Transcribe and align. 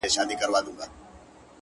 یاد 0.03 0.11
ستوري 0.13 0.35
ژوندي 0.41 0.73
وای 0.77 0.89